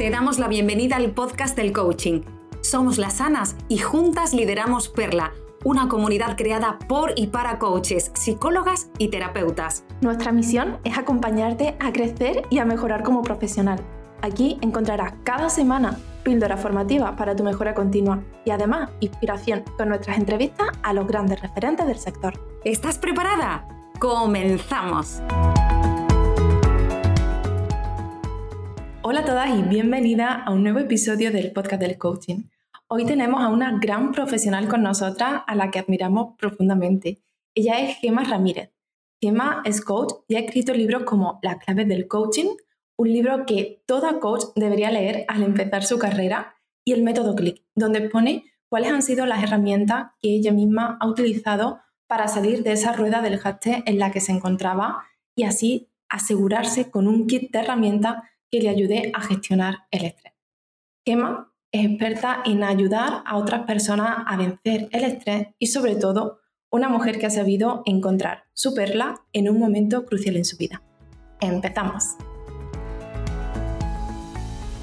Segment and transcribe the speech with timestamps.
[0.00, 2.22] Te damos la bienvenida al podcast del coaching.
[2.62, 8.88] Somos las Sanas y juntas lideramos Perla, una comunidad creada por y para coaches, psicólogas
[8.96, 9.84] y terapeutas.
[10.00, 13.78] Nuestra misión es acompañarte a crecer y a mejorar como profesional.
[14.22, 20.16] Aquí encontrarás cada semana píldora formativa para tu mejora continua y además inspiración con nuestras
[20.16, 22.40] entrevistas a los grandes referentes del sector.
[22.64, 23.68] ¿Estás preparada?
[23.98, 25.20] ¡Comenzamos!
[29.02, 32.42] Hola a todas y bienvenida a un nuevo episodio del podcast del coaching.
[32.86, 37.22] Hoy tenemos a una gran profesional con nosotras a la que admiramos profundamente.
[37.54, 38.72] Ella es Gema Ramírez.
[39.18, 42.48] Gema es coach y ha escrito libros como Las claves del coaching,
[42.98, 47.64] un libro que toda coach debería leer al empezar su carrera, y el método CLICK,
[47.74, 52.72] donde pone cuáles han sido las herramientas que ella misma ha utilizado para salir de
[52.72, 57.50] esa rueda del háster en la que se encontraba y así asegurarse con un kit
[57.50, 60.34] de herramientas que le ayude a gestionar el estrés.
[61.04, 66.40] Gemma es experta en ayudar a otras personas a vencer el estrés y sobre todo
[66.70, 70.82] una mujer que ha sabido encontrar su perla en un momento crucial en su vida.
[71.40, 72.16] Empezamos.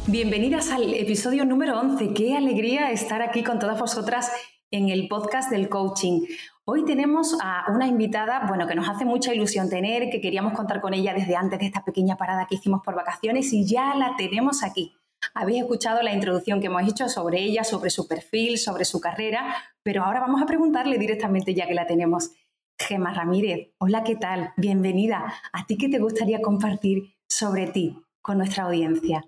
[0.08, 2.14] Bienvenidas al episodio número 11.
[2.14, 4.32] Qué alegría estar aquí con todas vosotras
[4.72, 6.22] en el podcast del coaching.
[6.70, 10.82] Hoy tenemos a una invitada, bueno, que nos hace mucha ilusión tener, que queríamos contar
[10.82, 14.18] con ella desde antes de esta pequeña parada que hicimos por vacaciones y ya la
[14.18, 14.94] tenemos aquí.
[15.34, 19.56] Habéis escuchado la introducción que hemos hecho sobre ella, sobre su perfil, sobre su carrera,
[19.82, 22.32] pero ahora vamos a preguntarle directamente ya que la tenemos.
[22.78, 24.52] Gema Ramírez, hola, ¿qué tal?
[24.58, 25.34] Bienvenida.
[25.54, 29.24] ¿A ti qué te gustaría compartir sobre ti con nuestra audiencia?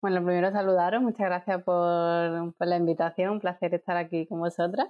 [0.00, 4.86] Bueno, primero saludaros, muchas gracias por, la invitación, un placer estar aquí con vosotras.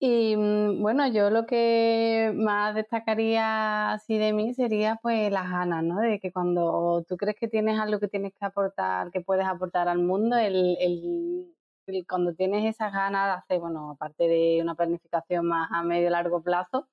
[0.00, 5.82] Y mm, bueno, yo lo que más destacaría así de mí sería pues las ganas,
[5.84, 6.00] ¿no?
[6.00, 9.88] De que cuando tú crees que tienes algo que tienes que aportar, que puedes aportar
[9.88, 11.54] al mundo, el, el
[12.08, 16.42] cuando tienes esas ganas de hacer, bueno, aparte de una planificación más a medio largo
[16.42, 16.88] plazo,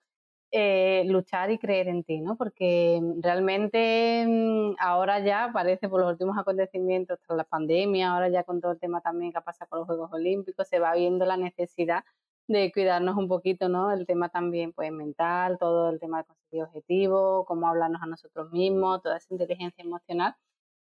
[0.51, 2.37] eh, luchar y creer en ti, ¿no?
[2.37, 8.43] Porque realmente mm, ahora ya parece por los últimos acontecimientos tras la pandemia, ahora ya
[8.43, 11.25] con todo el tema también que ha pasado con los Juegos Olímpicos, se va viendo
[11.25, 12.03] la necesidad
[12.47, 13.91] de cuidarnos un poquito, ¿no?
[13.91, 18.51] El tema también pues mental, todo el tema de conseguir objetivos, cómo hablarnos a nosotros
[18.51, 20.35] mismos, toda esa inteligencia emocional.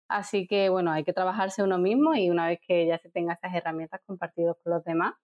[0.09, 3.33] Así que bueno, hay que trabajarse uno mismo y una vez que ya se tenga
[3.33, 5.15] esas herramientas compartidas con los demás,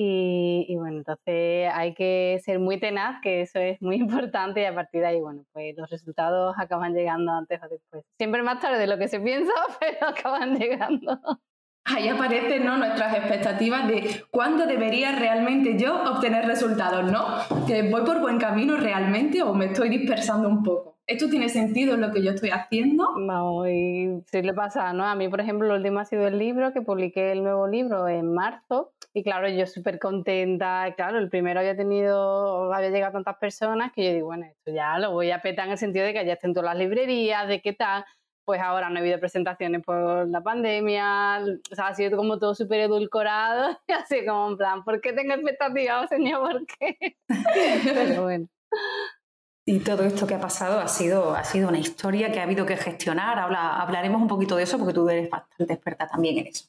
[0.00, 3.96] y, bueno, entonces hay que ser muy tenaz, que eso es muy
[4.30, 8.04] importante y a partir de ahí, bueno, pues los resultados acaban llegando antes o después.
[8.16, 11.18] Siempre más tarde de lo que se piensa, pero acaban llegando.
[11.90, 12.76] Ahí aparecen ¿no?
[12.76, 17.24] nuestras expectativas de cuándo debería realmente yo obtener resultados, ¿no?
[17.66, 20.98] Que voy por buen camino realmente o me estoy dispersando un poco.
[21.06, 23.16] ¿Esto tiene sentido en lo que yo estoy haciendo?
[23.18, 25.06] No, y sí le pasa, ¿no?
[25.06, 28.06] A mí, por ejemplo, el último ha sido el libro, que publiqué el nuevo libro
[28.08, 33.12] en marzo, y claro, yo súper contenta, claro, el primero había tenido, había llegado a
[33.14, 36.04] tantas personas que yo digo, bueno, esto ya lo voy a petar en el sentido
[36.04, 38.04] de que ya estén todas las librerías, de qué tal,
[38.48, 42.54] pues ahora no ha habido presentaciones por la pandemia, o sea, ha sido como todo
[42.54, 46.40] súper edulcorado, y así como en plan, ¿por qué tengo expectativas, señor?
[46.40, 47.18] ¿Por qué?
[47.84, 48.48] Pero bueno.
[49.66, 52.64] Y todo esto que ha pasado ha sido, ha sido una historia que ha habido
[52.64, 53.38] que gestionar.
[53.38, 56.64] Habla, hablaremos un poquito de eso porque tú eres bastante experta también en eso.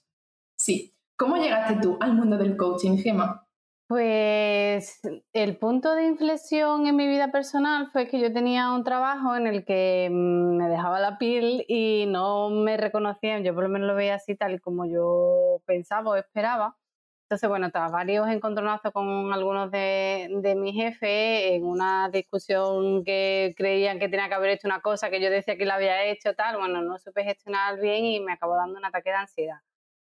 [0.59, 0.93] Sí.
[1.15, 3.47] ¿Cómo llegaste tú al mundo del coaching, Gema?
[3.89, 4.99] Pues
[5.33, 9.47] el punto de inflexión en mi vida personal fue que yo tenía un trabajo en
[9.47, 13.87] el que mm, me dejaba la piel y no me reconocían, yo por lo menos
[13.87, 16.77] lo veía así tal y como yo pensaba o esperaba.
[17.23, 23.55] Entonces, bueno, tras varios encontronazos con algunos de, de mis jefes, en una discusión que
[23.57, 26.35] creían que tenía que haber hecho una cosa que yo decía que la había hecho,
[26.35, 29.57] tal, bueno, no supe gestionar bien y me acabó dando un ataque de ansiedad.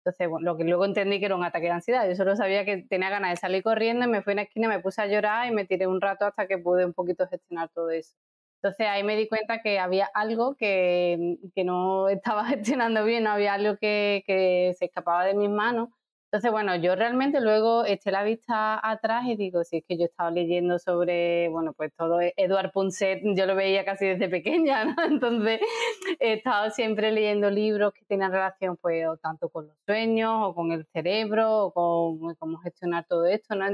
[0.05, 2.07] Entonces, bueno, lo que luego entendí que era un ataque de ansiedad.
[2.09, 4.67] Yo solo sabía que tenía ganas de salir corriendo, y me fui a una esquina,
[4.67, 7.69] me puse a llorar y me tiré un rato hasta que pude un poquito gestionar
[7.69, 8.13] todo eso.
[8.61, 13.53] Entonces ahí me di cuenta que había algo que, que no estaba gestionando bien, había
[13.53, 15.89] algo que, que se escapaba de mis manos
[16.33, 20.05] entonces, bueno, yo realmente luego eché la vista atrás y digo, si es que yo
[20.05, 24.83] estaba leyendo sobre, bueno, pues todo e-, Eduard Punset, yo lo veía casi desde pequeña,
[24.97, 25.03] ¿no?
[25.05, 25.59] Entonces,
[26.19, 30.71] he estado siempre leyendo libros que tienen relación, pues, tanto con los sueños, o con
[30.71, 33.67] el cerebro, o con cómo gestionar todo esto, ¿no?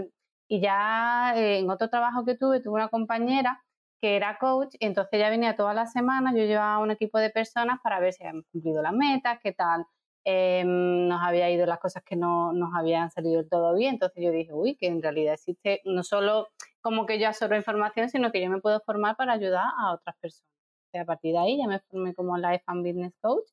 [0.49, 3.63] Y ya eh, en otro trabajo que tuve, tuve una compañera
[4.01, 7.29] que era coach, y entonces ya venía todas las semanas, yo llevaba un equipo de
[7.29, 9.85] personas para ver si habíamos cumplido las metas, qué tal
[10.25, 13.95] Em, nos había ido las cosas que no nos habían salido todo bien.
[13.95, 16.47] Entonces yo dije, uy, que en realidad existe no solo
[16.81, 20.15] como que yo absorbo información, sino que yo me puedo formar para ayudar a otras
[20.21, 20.49] personas.
[20.93, 23.45] a partir de ahí ya me formé como Life and Business Coach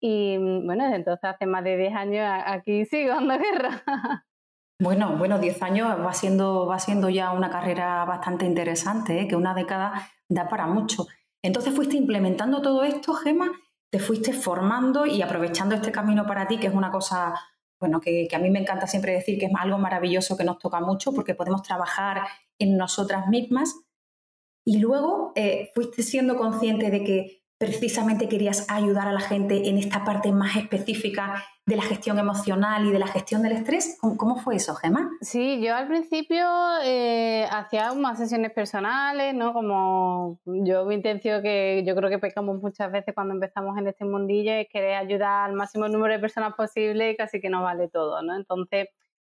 [0.00, 3.82] Y mm, bueno, desde entonces hace más de 10 años aquí sigo dando guerra.
[4.80, 9.26] Bueno, bueno, 10 años va siendo, va siendo ya una carrera bastante interesante, ¿eh?
[9.26, 11.08] que una década da para mucho.
[11.42, 13.50] Entonces fuiste implementando todo esto, Gema,
[13.90, 17.34] te fuiste formando y aprovechando este camino para ti, que es una cosa,
[17.80, 20.80] bueno, que, a mí me encanta siempre decir que es algo maravilloso que nos toca
[20.80, 22.22] mucho porque podemos trabajar
[22.58, 23.74] en nosotras mismas.
[24.66, 29.78] Y luego eh, fuiste siendo consciente de que precisamente querías ayudar a la gente en
[29.78, 33.98] esta parte más específica de la gestión emocional y de la gestión del estrés.
[34.00, 35.10] ¿Cómo, fue eso, Gemma?
[35.20, 36.46] Sí, yo al principio
[36.82, 39.52] eh, hacía más sesiones personales, ¿no?
[39.52, 44.06] Como yo mi intención que yo creo que pecamos muchas veces cuando empezamos en este
[44.06, 47.88] mundillo es querer ayudar al máximo número de personas posible y casi que no vale
[47.88, 48.34] todo, ¿no?
[48.34, 48.88] Entonces,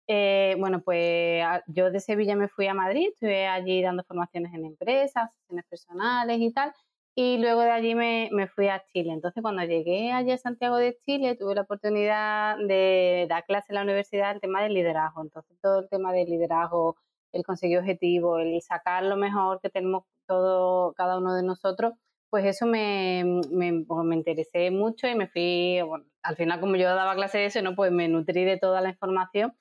[0.06, 4.66] eh, bueno, pues yo de Sevilla me fui a Madrid, estuve allí dando formaciones en
[4.66, 6.74] empresas, sesiones personales y tal.
[7.18, 9.10] Y luego de allí me, fui a Chile.
[9.14, 13.76] Entonces, cuando llegué allí a Santiago de Chile, tuve la oportunidad de dar clase en
[13.76, 15.22] la universidad el tema del liderazgo.
[15.22, 16.96] Entonces, todo el tema del liderazgo,
[17.32, 21.94] el conseguir objetivos, el sacar lo mejor que tenemos todo, cada uno de nosotros,
[22.28, 25.78] pues eso me, me, pues me interesé mucho y me fui,
[26.22, 27.74] al final como yo daba clase de eso, ¿no?
[27.74, 29.54] pues me nutrí de toda la información.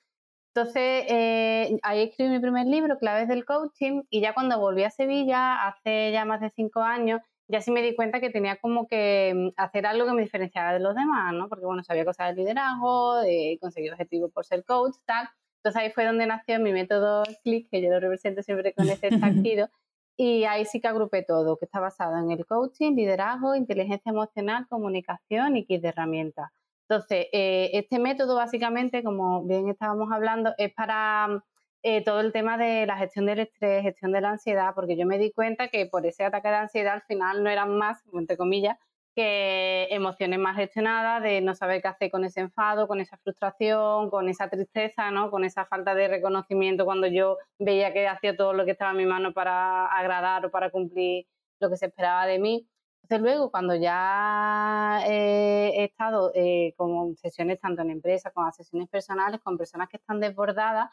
[0.54, 4.90] Entonces, eh, ahí escribí mi primer libro, Claves del Coaching, y ya cuando volví a
[4.90, 8.86] Sevilla, hace ya más de cinco años, ya sí me di cuenta que tenía como
[8.86, 11.48] que mm, hacer algo que me diferenciara de los demás, ¿no?
[11.48, 15.28] Porque, bueno, sabía cosas de liderazgo, de conseguir objetivos por ser coach, tal.
[15.58, 19.08] Entonces ahí fue donde nació mi método CLIC, que yo lo represento siempre con ese
[19.20, 19.68] taquido.
[20.16, 24.66] y ahí sí que agrupé todo, que está basado en el coaching, liderazgo, inteligencia emocional,
[24.68, 26.50] comunicación y kit de herramientas.
[26.88, 31.42] Entonces, eh, este método básicamente, como bien estábamos hablando, es para mm,
[31.88, 35.06] eh, todo el tema de la gestión del estrés, gestión de la ansiedad, porque yo
[35.06, 38.36] me di cuenta que por ese ataque de ansiedad al final no eran más, entre
[38.36, 38.76] comillas,
[39.14, 44.10] que emociones más gestionadas, de no saber qué hacer con ese enfado, con esa frustración,
[44.10, 45.30] con esa tristeza, ¿no?
[45.30, 48.96] con esa falta de reconocimiento cuando yo veía que hacía todo lo que estaba en
[48.96, 51.26] mi mano para agradar o para cumplir
[51.60, 52.68] lo que se esperaba de mí.
[53.04, 58.88] Entonces luego, cuando ya he estado eh, con sesiones tanto en empresas como en sesiones
[58.88, 60.90] personales, con personas que están desbordadas,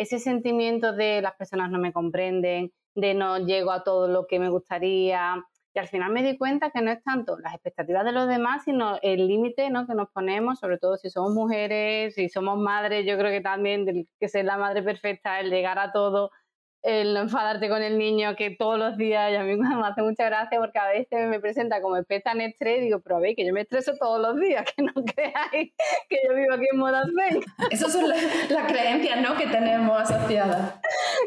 [0.00, 4.38] ese sentimiento de las personas no me comprenden, de no llego a todo lo que
[4.38, 5.44] me gustaría.
[5.74, 8.64] Y al final me di cuenta que no es tanto las expectativas de los demás,
[8.64, 9.86] sino el límite ¿no?
[9.86, 14.06] que nos ponemos, sobre todo si somos mujeres, si somos madres, yo creo que también
[14.18, 16.30] que ser la madre perfecta, el llegar a todo,
[16.82, 20.02] el no enfadarte con el niño que todos los días, y a mí me hace
[20.02, 23.34] mucha gracia porque a veces me presenta como experta en estrés, digo, pero a ver,
[23.34, 25.72] que yo me estreso todos los días, que no creáis
[26.08, 27.40] que yo vivo aquí en moda zen.
[27.70, 28.20] Esas son las,
[28.66, 30.80] creencias, ¿no?, que tenemos asociadas.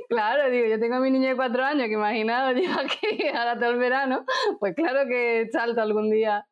[0.10, 3.56] Claro, digo, yo tengo a mi niño de cuatro años, que imaginaos, llevo aquí ahora
[3.56, 4.26] todo el verano,
[4.60, 6.46] pues claro que salto algún día,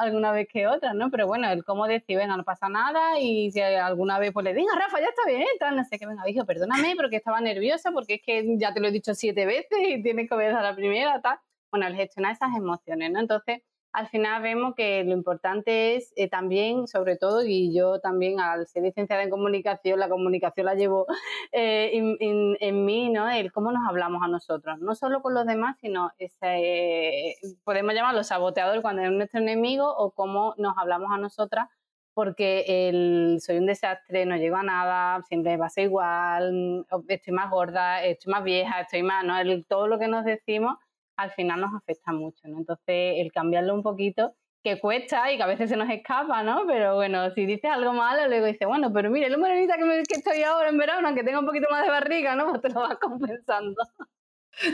[0.00, 1.10] alguna vez que otra, ¿no?
[1.10, 4.54] Pero bueno, el cómo decir, venga, no pasa nada, y si alguna vez pues le
[4.54, 8.23] diga, Rafa, ya está bien, tal, no sé qué, venga, perdóname, porque estaba nerviosa, porque
[8.24, 11.20] que ya te lo he dicho siete veces y tienes que obedecer a la primera,
[11.20, 11.38] tal.
[11.70, 13.20] Bueno, el gestionar esas emociones, ¿no?
[13.20, 13.62] Entonces,
[13.94, 18.66] al final vemos que lo importante es eh, también, sobre todo, y yo también al
[18.66, 21.06] ser licenciada en comunicación, la comunicación la llevo
[21.52, 23.30] eh, en mí, ¿no?
[23.30, 28.24] El cómo nos hablamos a nosotros, no solo con los demás, sino ese, podemos llamarlo
[28.24, 31.68] saboteador cuando es nuestro enemigo o cómo nos hablamos a nosotras
[32.14, 38.04] porque el, soy un desastre, no llego a nada, siempre pasa igual, estoy más gorda,
[38.04, 39.34] estoy más vieja, estoy más, ¿no?
[39.68, 40.76] todo lo que nos decimos
[41.16, 42.58] al final nos afecta mucho, ¿no?
[42.58, 46.62] Entonces, el cambiarlo un poquito, que cuesta y que a veces se nos escapa, ¿no?
[46.66, 50.14] Pero bueno, si dices algo malo, luego dices, bueno, pero mire, lo morenita que, que
[50.14, 52.46] estoy ahora en verano, aunque tenga un poquito más de barriga, ¿no?
[52.50, 53.82] Pues te lo vas compensando.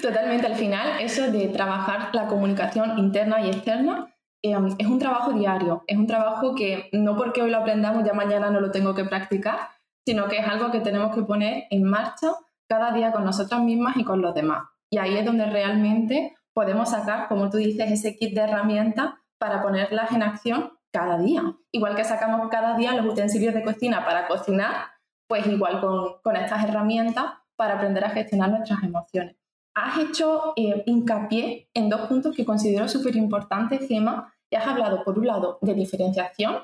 [0.01, 5.33] Totalmente, al final, eso de trabajar la comunicación interna y externa Em, es un trabajo
[5.33, 8.95] diario, es un trabajo que no porque hoy lo aprendamos ya mañana no lo tengo
[8.95, 9.69] que practicar,
[10.07, 12.33] sino que es algo que tenemos que poner en marcha
[12.67, 14.65] cada día con nosotras mismas y con los demás.
[14.89, 19.63] Y ahí es donde realmente podemos sacar, como tú dices, ese kit de herramientas para
[19.63, 21.43] ponerlas en acción cada día.
[21.71, 24.87] Igual que sacamos cada día los utensilios de cocina para cocinar,
[25.29, 29.40] pues igual con, con estas herramientas para aprender a gestionar nuestras emociones
[29.75, 35.05] has hecho eh, hincapié en dos puntos que considero súper importantes, Gema, y has hablado,
[35.05, 36.57] por un lado, de diferenciación,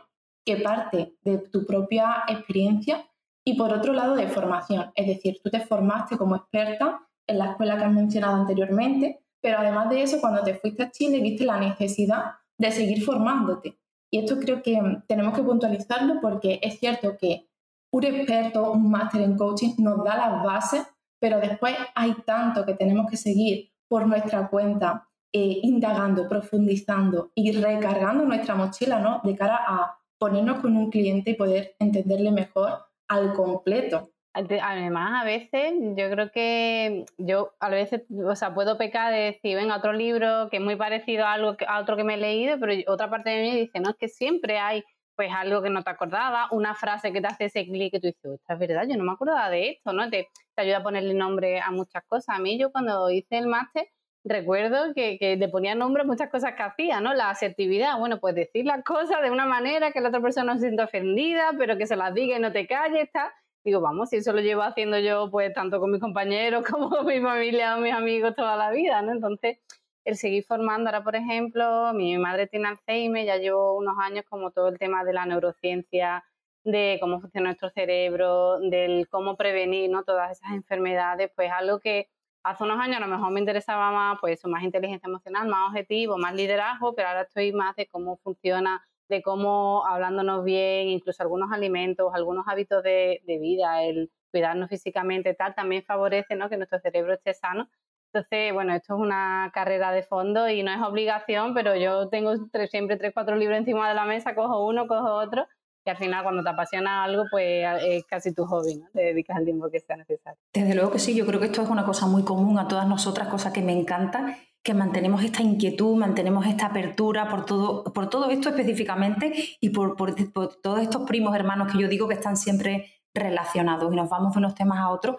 [0.45, 3.07] que parte de tu propia experiencia,
[3.45, 4.91] y por otro lado, de formación.
[4.95, 9.59] Es decir, tú te formaste como experta en la escuela que has mencionado anteriormente, pero
[9.59, 13.79] además de eso, cuando te fuiste a Chile, viste la necesidad de seguir formándote.
[14.11, 17.49] Y esto creo que tenemos que puntualizarlo porque es cierto que
[17.93, 20.87] un experto, un máster en coaching nos da las bases
[21.21, 27.53] pero después hay tanto que tenemos que seguir por nuestra cuenta eh, indagando, profundizando y
[27.53, 29.21] recargando nuestra mochila, ¿no?
[29.23, 34.11] De cara a ponernos con un cliente y poder entenderle mejor al completo.
[34.33, 39.57] Además, a veces yo creo que yo a veces, o sea, puedo pecar de decir,
[39.57, 42.59] venga, otro libro que es muy parecido a, algo, a otro que me he leído,
[42.61, 44.85] pero otra parte de mí dice, no, es que siempre hay
[45.17, 48.07] pues algo que no te acordaba, una frase que te hace ese clic que tú
[48.09, 50.09] dices, es verdad, yo no me acordaba de esto, ¿no?
[50.11, 52.37] Te, te, ayuda a ponerle nombre a muchas cosas.
[52.37, 53.89] A mí yo cuando hice el máster
[54.25, 57.15] recuerdo que, que le ponía nombre a muchas cosas que hacía, ¿no?
[57.15, 60.59] La asertividad, bueno, pues decir las cosas de una manera que la otra persona no
[60.59, 63.33] se sienta ofendida, pero que se las diga y no te calles, está
[63.67, 67.05] digo, vamos, si eso lo llevo haciendo yo, pues tanto con mis compañeros como con
[67.05, 69.13] mi familia o mis amigos toda la vida, ¿no?
[69.13, 69.59] Entonces,
[70.07, 74.53] el seguir formando, ahora por ejemplo, mi madre tiene Alzheimer, ya llevo unos años como
[74.53, 76.25] todo el tema de la neurociencia,
[76.65, 80.05] de cómo funciona nuestro cerebro, del cómo prevenir, ¿no?
[80.05, 82.09] Todas esas enfermedades, pues algo que
[82.45, 86.19] hace unos años a lo mejor me interesaba más, pues más inteligencia emocional, más objetivo,
[86.19, 91.53] más liderazgo, pero ahora estoy más de cómo funciona de cómo hablándonos bien, incluso algunos
[91.53, 96.49] alimentos, algunos hábitos de, vida, el cuidarnos físicamente, tal, también favorece ¿no?
[96.49, 97.69] que nuestro cerebro esté sano.
[98.17, 102.33] Entonces, bueno, esto es una carrera de fondo y no es obligación, pero yo tengo
[102.71, 105.47] siempre tres, cuatro libros encima de la mesa, cojo uno, cojo otro,
[105.85, 108.87] y al final cuando te apasiona algo, pues es casi tu hobby, ¿no?
[108.93, 110.41] Te dedicas el tiempo que sea necesario.
[110.53, 112.89] Desde luego que sí, yo creo que esto es una cosa muy común a todas
[112.89, 118.11] nosotras, cosa que me encanta que mantenemos esta inquietud, mantenemos esta apertura por todo, por
[118.11, 122.91] todo esto específicamente y por, todos estos primos hermanos que yo digo que están siempre
[123.15, 125.17] relacionados y nos vamos de unos temas a otros,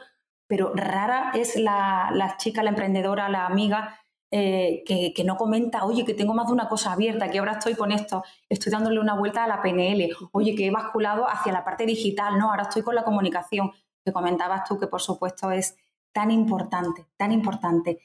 [0.48, 4.00] pero rara es la, chica, la emprendedora, la amiga
[4.32, 7.54] eh, que, que, no comenta, oye, que tengo más de una cosa abierta, que ahora
[7.54, 11.54] estoy con esto, estoy dándole una vuelta a la PNL, oye, que he basculado hacia
[11.54, 13.72] la parte digital, no, ahora estoy con la comunicación,
[14.04, 15.76] que comentabas tú que por supuesto es
[16.14, 18.00] tan importante, tan importante.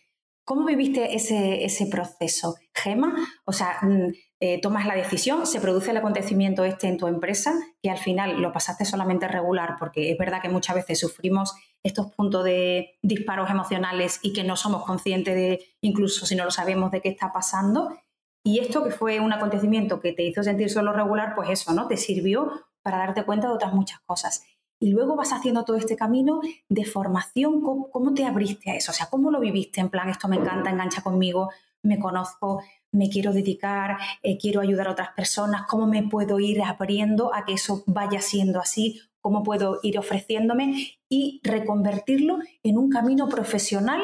[0.44, 3.14] ¿Cómo viviste ese, ese proceso, Gema?
[3.44, 7.54] O sea, mm, eh, tomas la decisión, se produce el acontecimiento este en tu empresa,
[7.80, 12.12] que al final lo pasaste solamente regular, porque es verdad que muchas veces sufrimos estos
[12.12, 16.90] puntos de disparos emocionales y que no somos conscientes de, incluso si no lo sabemos,
[16.90, 17.96] de qué está pasando.
[18.44, 21.86] Y esto que fue un acontecimiento que te hizo sentir solo regular, pues eso, ¿no?
[21.86, 22.50] Te sirvió
[22.82, 24.42] para darte cuenta de otras muchas cosas
[24.82, 27.60] y luego vas haciendo todo este camino de formación.
[27.60, 28.90] ¿Cómo, te abriste a eso?
[28.90, 29.80] O sea, ¿cómo lo viviste?
[29.80, 31.50] En plan, esto me encanta, engancha conmigo,
[31.84, 36.60] me conozco, me quiero dedicar, eh, quiero ayudar a otras personas, ¿cómo me puedo ir
[36.62, 39.00] abriendo a que eso vaya siendo así?
[39.20, 44.00] ¿Cómo puedo ir ofreciéndome y reconvertirlo en un camino profesional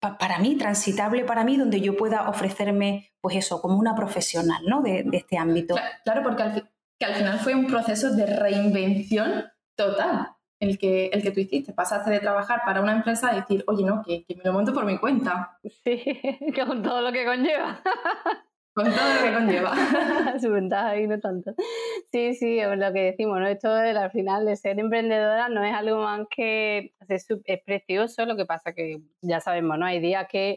[0.00, 4.80] para mí, transitable para mí, donde yo pueda ofrecerme, pues eso, como una profesional, ¿no?
[4.80, 5.76] De, este ámbito.
[6.02, 11.22] Claro, porque al, que al final fue un proceso de reinvención total el que, el
[11.22, 11.72] que tú hiciste.
[11.72, 14.86] Pasaste de trabajar para una empresa a decir, oye, no, que, me lo monto por
[14.86, 15.58] mi cuenta.
[15.82, 16.00] Sí,
[16.66, 17.80] con todo lo que conlleva.
[18.74, 19.74] Con todo lo que conlleva.
[20.40, 21.52] Su ventaja y no tanto.
[22.10, 23.46] Sí, sí, es lo que decimos, ¿no?
[23.46, 28.34] Esto al final de ser emprendedora no es algo más que es, es precioso, lo
[28.34, 29.84] que pasa que ya sabemos, ¿no?
[29.84, 30.56] Hay días que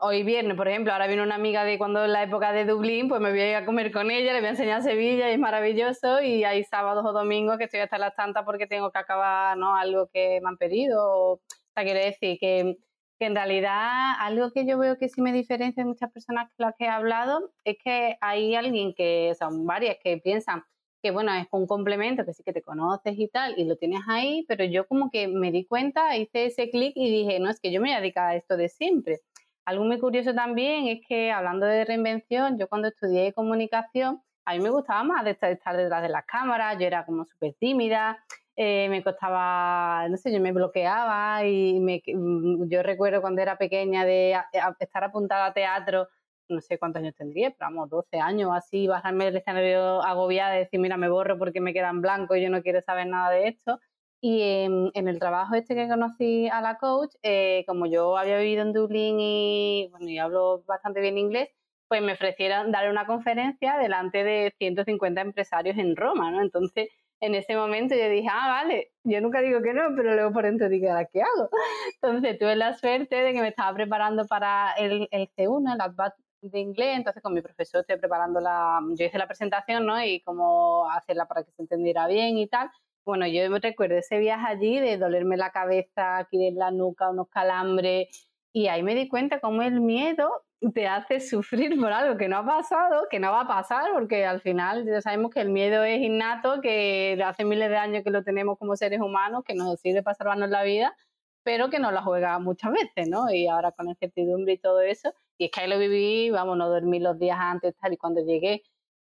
[0.00, 3.08] hoy viernes, por ejemplo, ahora viene una amiga de cuando en la época de Dublín,
[3.08, 5.34] pues me voy a ir a comer con ella, le voy a enseñar Sevilla y
[5.34, 6.20] es maravilloso.
[6.22, 9.76] Y hay sábados o domingos que estoy hasta las tantas porque tengo que acabar ¿no?
[9.76, 11.04] algo que me han pedido.
[11.06, 11.40] O,
[11.74, 12.78] sea, quiere decir que,
[13.22, 16.74] en realidad algo que yo veo que sí me diferencia de muchas personas con las
[16.78, 20.64] que he hablado es que hay alguien que, son varias que piensan
[21.02, 24.00] que bueno, es un complemento, que sí que te conoces y tal, y lo tienes
[24.08, 27.60] ahí, pero yo como que me di cuenta, hice ese clic y dije, no, es
[27.60, 29.20] que yo me voy a dedicar a esto de siempre.
[29.64, 34.60] Algo muy curioso también es que, hablando de reinvención, yo cuando estudié comunicación, a mí
[34.60, 38.18] me gustaba más estar, detrás de las cámaras, yo era como súper tímida,
[38.56, 43.56] eh, me costaba, no sé, yo me bloqueaba y me, mm, yo recuerdo cuando era
[43.56, 44.36] pequeña de
[44.80, 46.08] estar apuntada a teatro,
[46.48, 50.60] no sé cuántos años tendría, pero vamos, 12 años así, bajarme del escenario agobiada y
[50.60, 53.48] decir, mira, me borro porque me quedan blanco y yo no quiero saber nada de
[53.48, 53.78] esto.
[54.20, 58.62] Y en, el trabajo este que conocí a la coach, eh, como yo había vivido
[58.62, 61.48] en Dublín y, bueno, y hablo bastante bien inglés,
[61.88, 66.42] pues me ofrecieron dar una conferencia delante de 150 empresarios en Roma, ¿no?
[66.42, 66.88] Entonces,
[67.20, 70.44] en ese momento yo dije, ah, vale, yo nunca digo que no, pero luego por
[70.44, 71.50] dentro dije, ¿qué hago?
[72.02, 76.24] Entonces tuve la suerte de que me estaba preparando para el, el C1, el Advanced
[76.42, 80.02] de inglés, entonces con mi profesor estoy preparando la, yo hice la presentación, ¿no?
[80.02, 82.70] Y cómo hacerla para que se entendiera bien y tal.
[83.06, 87.10] Bueno, yo me recuerdo ese viaje allí de dolerme la cabeza, aquí en la nuca,
[87.10, 88.08] unos calambres,
[88.52, 90.28] y ahí me di cuenta cómo el miedo
[90.74, 94.26] te hace sufrir por algo que no ha pasado, que no va a pasar, porque
[94.26, 98.10] al final ya sabemos que el miedo es innato, que hace miles de años que
[98.10, 100.94] lo tenemos como seres humanos, que nos sirve para salvarnos la vida,
[101.42, 103.30] pero que no la juega muchas veces, ¿no?
[103.32, 105.14] Y ahora con incertidumbre y todo eso.
[105.38, 108.20] Y es que ahí lo viví, vamos, no dormí los días antes tal, y cuando
[108.22, 108.62] llegué.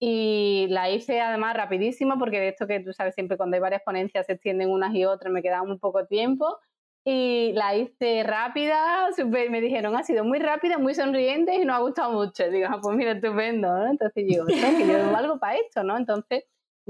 [0.05, 3.83] Y la hice además rapidísimo, porque de esto que tú sabes, siempre cuando hay varias
[3.83, 6.59] ponencias se extienden unas y otras, me quedaba un poco tiempo.
[7.05, 9.11] Y la hice rápida,
[9.49, 12.51] me dijeron, ha sido muy rápida, muy sonriente y nos ha gustado mucho.
[12.51, 13.91] digo, ah, pues mira, estupendo, ¿no?
[13.93, 15.97] Entonces digo, que yo algo para esto, ¿no?
[15.97, 16.47] Entonces,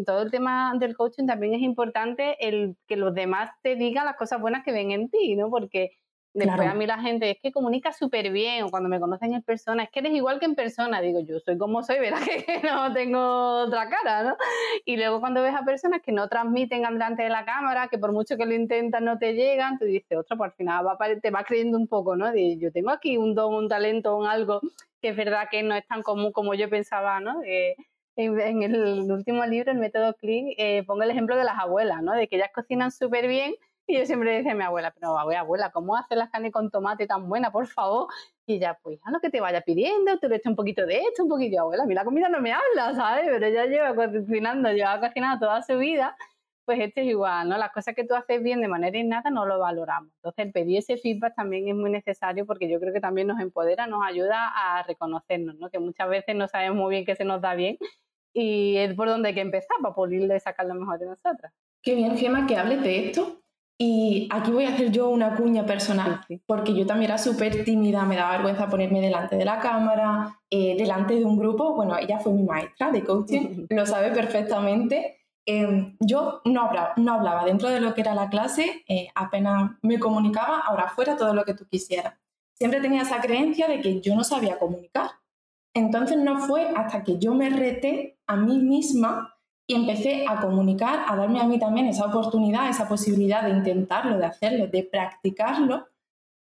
[0.06, 4.16] todo el tema del coaching también es importante el que los demás te digan las
[4.16, 5.50] cosas buenas que ven en ti, ¿no?
[5.50, 5.90] Porque
[6.34, 9.42] después a mí la gente es que comunica súper bien o cuando me conocen en
[9.42, 12.20] persona, es que eres igual que en persona, digo, yo soy como soy, ¿verdad?
[12.46, 14.36] Que no tengo otra cara, ¿no?
[14.84, 18.12] Y luego cuando ves a personas que no transmiten delante de la cámara, que por
[18.12, 21.30] mucho que lo intentan no te llegan, tú dices, otra, pues al final va, te
[21.30, 22.32] va creyendo un poco, ¿no?
[22.32, 24.60] De, yo tengo aquí un don, un talento, un algo
[25.00, 27.42] que es verdad que no es tan común como yo pensaba, ¿no?
[28.16, 32.12] en, el último libro, el método Click, eh, pongo el ejemplo de las abuelas, ¿no?
[32.12, 33.54] De que ellas cocinan súper bien
[33.86, 37.06] y yo siempre decía a mi abuela, pero abuela, ¿cómo haces las carnes con tomate
[37.06, 38.08] tan buena, por favor?
[38.46, 41.00] Y ella, pues a lo que te vaya pidiendo, te le echo un poquito de
[41.00, 43.24] esto, un poquito, abuela, a mí la comida no me habla, ¿sabes?
[43.26, 46.16] Pero ella lleva cocinando, lleva cocinando toda su vida,
[46.64, 47.58] pues esto es igual, ¿no?
[47.58, 50.12] Las cosas que tú haces bien de manera innata no lo valoramos.
[50.16, 53.40] Entonces, el pedir ese feedback también es muy necesario porque yo creo que también nos
[53.40, 55.70] empodera, nos ayuda a reconocernos, ¿no?
[55.70, 57.78] Que muchas veces no sabemos muy bien qué se nos da bien
[58.32, 61.52] y es por donde hay que empezar para pulirle y sacar lo mejor de nosotras.
[61.82, 63.41] Qué bien, Gemma, que hables de esto.
[63.84, 68.04] Y aquí voy a hacer yo una cuña personal, porque yo también era súper tímida,
[68.04, 71.74] me daba vergüenza ponerme delante de la cámara, eh, delante de un grupo.
[71.74, 75.18] Bueno, ella fue mi maestra de coaching, lo sabe perfectamente.
[75.44, 79.72] Em, yo no hablaba, no hablaba dentro de lo que era la clase, eh, apenas
[79.82, 82.14] me comunicaba, ahora fuera todo lo que tú quisieras.
[82.54, 85.10] Siempre tenía esa creencia de que yo no sabía comunicar.
[85.74, 89.31] Entonces no fue hasta que yo me reté a mí misma
[89.72, 94.18] y empecé a comunicar, a darme a mí también esa oportunidad, esa posibilidad de intentarlo,
[94.18, 95.86] de hacerlo, de practicarlo,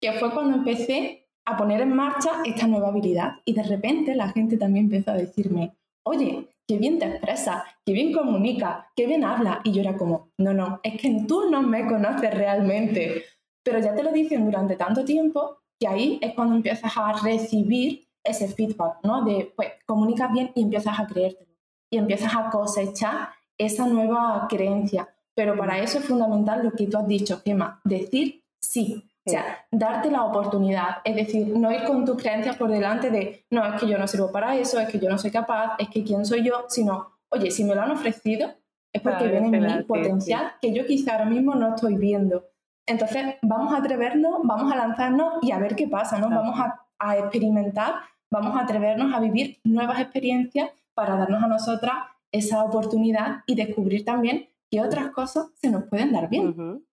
[0.01, 3.33] que fue cuando empecé a poner en marcha esta nueva habilidad.
[3.43, 7.91] Y de repente la gente también empezó a decirme, oye, qué bien te expresa, qué
[7.91, 9.59] bien comunica, qué bien habla.
[9.65, 13.25] Y yo era como, no, no, es que tú no me conoces realmente.
[13.63, 18.07] Pero ya te lo dicen durante tanto tiempo que ahí es cuando empiezas a recibir
[18.23, 19.25] ese feedback, ¿no?
[19.25, 21.48] De, pues, comunicas bien y empiezas a creértelo.
[21.91, 25.09] Y empiezas a cosechar esa nueva creencia.
[25.35, 29.05] Pero para eso es fundamental lo que tú has dicho, Gemma, decir sí.
[29.25, 30.97] O sea, darte la oportunidad.
[31.03, 34.07] Es decir, no ir con tus creencias por delante de, no, es que yo no
[34.07, 37.19] sirvo para eso, es que yo no soy capaz, es que quién soy yo, sino,
[37.29, 38.51] oye, si me lo han ofrecido,
[38.91, 42.45] es porque viene en mí potencial que yo quizá ahora mismo no estoy viendo.
[42.87, 46.29] Entonces, vamos a atrevernos, vamos a lanzarnos y a ver qué pasa, ¿no?
[46.29, 47.95] Vamos a a experimentar,
[48.31, 51.93] vamos a atrevernos a vivir nuevas experiencias para darnos a nosotras
[52.31, 56.83] esa oportunidad y descubrir también que otras cosas se nos pueden dar bien.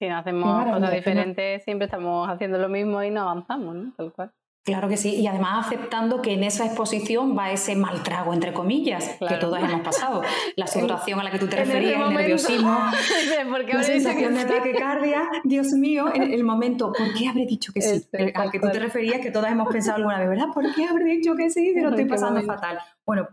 [0.00, 3.92] Si no hacemos cosas diferentes, siempre estamos haciendo lo mismo y no avanzamos, ¿no?
[3.96, 4.32] Tal cual.
[4.64, 8.54] Claro que sí, y además aceptando que en esa exposición va ese mal trago, entre
[8.54, 10.22] comillas, que todas hemos pasado.
[10.56, 12.74] La situación a la que tú te referías, el nerviosismo,
[13.72, 18.06] la sensación de taquicardia, Dios mío, en el momento, ¿por qué habré dicho que sí?
[18.34, 20.46] Al que tú te referías, que todas hemos pensado alguna vez, ¿verdad?
[20.54, 22.78] ¿Por qué habré dicho que sí lo estoy pasando fatal?
[23.04, 23.28] Bueno,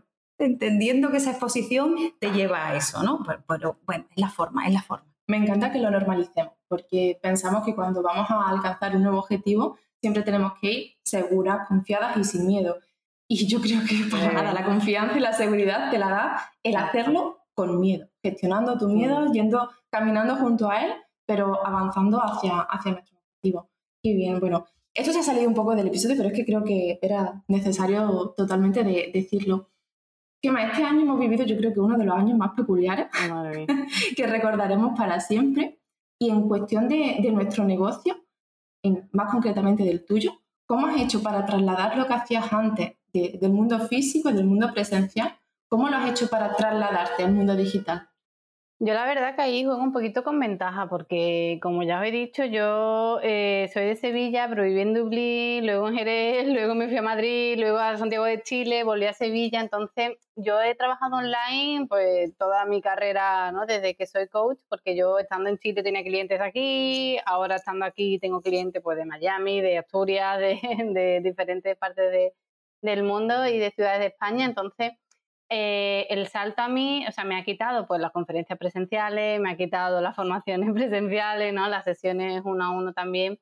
[0.45, 3.23] entendiendo que esa exposición te lleva a eso, ¿no?
[3.47, 5.06] Pero, bueno, es la forma, es la forma.
[5.27, 9.77] Me encanta que lo normalicemos, porque pensamos que cuando vamos a alcanzar un nuevo objetivo,
[10.01, 12.77] siempre tenemos que ir seguras, confiadas y sin miedo.
[13.27, 16.75] Y yo creo que para nada, la confianza y la seguridad te la da el
[16.75, 20.93] hacerlo con miedo, gestionando tu miedo, yendo, caminando junto a él,
[21.25, 23.69] pero avanzando hacia, hacia nuestro objetivo.
[24.01, 26.63] Y bien, bueno, esto se ha salido un poco del episodio, pero es que creo
[26.63, 29.69] que era necesario totalmente de, decirlo.
[30.41, 33.08] Que este año hemos vivido, yo creo que uno de los años más peculiares
[34.15, 35.80] que recordaremos para siempre.
[36.19, 38.15] Y en cuestión de, de nuestro negocio,
[39.12, 40.34] más concretamente del tuyo,
[40.65, 45.38] ¿cómo has hecho para trasladar lo que hacías antes del mundo físico, del mundo presencial?
[45.67, 48.11] ¿Cómo lo has hecho para trasladarte al mundo digital?
[48.84, 52.10] Yo la verdad que ahí juego un poquito con ventaja porque, como ya os he
[52.10, 56.88] dicho, yo eh, soy de Sevilla, pero viví en Dublín, luego en Jerez, luego me
[56.88, 59.62] fui a Madrid, luego a Santiago de Chile, volví a Sevilla.
[59.62, 63.67] Entonces, yo he trabajado online pues toda mi carrera, ¿no?
[63.67, 68.17] Desde que soy coach, porque yo estando en Chile tenía clientes aquí, ahora estando aquí
[68.17, 70.58] tengo clientes pues de Miami, de Asturias, de,
[70.91, 72.34] de diferentes partes de,
[72.82, 74.46] del mundo y de ciudades de España.
[74.46, 74.94] Entonces,
[75.53, 79.51] eh, el salto a mí, o sea, me ha quitado pues las conferencias presenciales, me
[79.51, 81.67] ha quitado las formaciones presenciales, ¿no?
[81.67, 83.37] Las sesiones uno a uno también,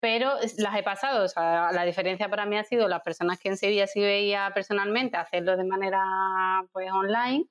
[0.00, 3.50] pero las he pasado, o sea, la diferencia para mí ha sido las personas que
[3.50, 6.02] en sí veía personalmente hacerlo de manera
[6.72, 7.46] pues online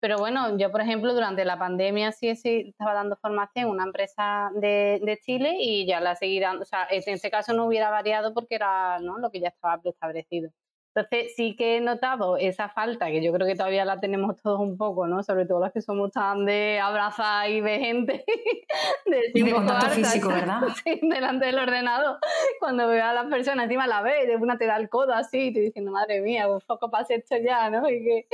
[0.00, 4.50] Pero bueno, yo por ejemplo durante la pandemia sí, estaba dando formación en una empresa
[4.54, 7.90] de, de Chile y ya la seguí dando, o sea, en este caso no hubiera
[7.90, 9.18] variado porque era ¿no?
[9.18, 10.50] lo que ya estaba preestablecido.
[10.94, 14.60] Entonces sí que he notado esa falta, que yo creo que todavía la tenemos todos
[14.60, 15.22] un poco, ¿no?
[15.22, 18.24] Sobre todo las que somos tan de abrazar y de gente.
[19.06, 20.60] De y de contacto físico, ¿verdad?
[20.84, 22.18] Sí, delante del ordenador.
[22.58, 25.48] Cuando veo a las personas, encima la ve, de una te da el codo así,
[25.48, 27.88] y te diciendo, madre mía, un poco pase esto ya, ¿no?
[27.90, 28.26] Y que,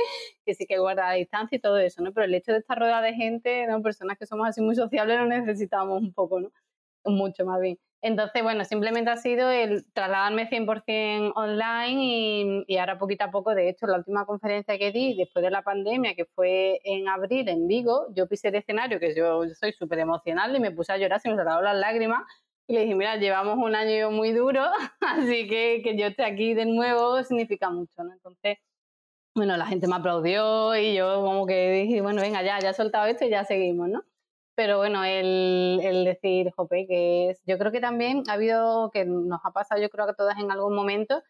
[0.45, 2.13] que sí que guarda la distancia y todo eso, ¿no?
[2.13, 3.81] Pero el hecho de estar rodeada de gente, ¿no?
[3.81, 6.51] Personas que somos así muy sociables, lo necesitamos un poco, ¿no?
[7.03, 7.77] Mucho más bien.
[8.01, 13.69] Entonces, bueno, simplemente ha sido el trasladarme 100% online y, ahora poquito a poco, de
[13.69, 17.67] hecho, la última conferencia que di después de la pandemia, que fue en abril en
[17.67, 21.19] Vigo, yo pisé el escenario, que yo, soy súper emocional y me puse a llorar,
[21.19, 22.23] se me saltaron las lágrimas
[22.67, 24.63] y le dije, mira, llevamos un año muy duro,
[25.01, 28.13] así que que yo esté aquí de nuevo significa mucho, ¿no?
[28.13, 28.59] Entonces,
[29.35, 32.73] bueno, la gente me aplaudió y yo como que dije, bueno, venga, ya, ya he
[32.73, 34.03] soltado esto y ya seguimos, ¿no?
[34.59, 39.05] Pero bueno, el, el, decir, jope, que es, yo creo que también ha habido, que
[39.05, 41.23] nos ha pasado yo creo que a todas en algún momento,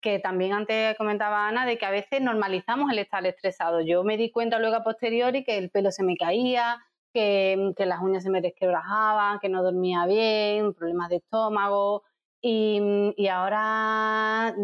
[0.00, 3.80] que también antes comentaba Ana, de que a veces normalizamos el estar estresado.
[3.80, 6.78] Yo me di cuenta luego a posteriori que el pelo se me caía,
[7.12, 12.04] que, las uñas se me desquebrajaban, que no dormía bien, problemas de estómago,
[12.40, 14.54] y, ahora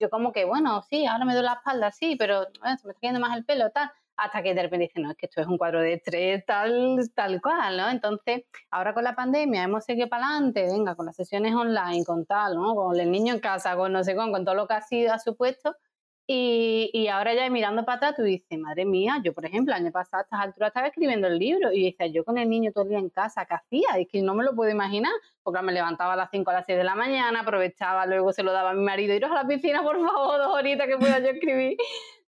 [0.00, 2.94] yo como que, bueno, sí, ahora me duele la espalda, sí, pero se me está
[2.94, 5.46] cayendo más el pelo, tal hasta que de repente dicen, no, es que esto es
[5.46, 7.88] un cuadro de estrés tal, tal cual, ¿no?
[7.88, 12.26] Entonces, ahora con la pandemia hemos seguido para adelante, venga, con las sesiones online, con
[12.26, 12.74] tal, ¿no?
[12.74, 15.12] Con el niño en casa, con no sé con, con todo lo que ha sido,
[15.12, 15.74] ha supuesto.
[16.32, 19.82] Y, y ahora ya mirando para atrás, tú dices, madre mía, yo por ejemplo, el
[19.82, 22.70] año pasado a estas alturas estaba escribiendo el libro y decía, yo con el niño
[22.72, 23.98] todo el día en casa, ¿qué hacía?
[23.98, 25.10] Es que no me lo puedo imaginar,
[25.42, 28.44] porque me levantaba a las 5 a las 6 de la mañana, aprovechaba, luego se
[28.44, 31.18] lo daba a mi marido, iros a la piscina, por favor, dos horitas que pueda
[31.18, 31.76] yo escribir.